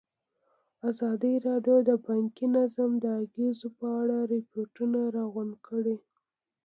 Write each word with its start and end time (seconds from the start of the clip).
ازادي 0.89 1.33
راډیو 1.47 1.77
د 1.89 1.91
بانکي 2.05 2.45
نظام 2.57 2.91
د 3.03 3.05
اغېزو 3.21 3.67
په 3.79 3.85
اړه 3.99 4.17
ریپوټونه 4.33 4.99
راغونډ 5.15 5.53
کړي. 5.67 5.97